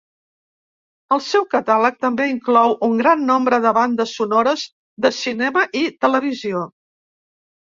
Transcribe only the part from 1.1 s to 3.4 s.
El seu catàleg també inclou un gran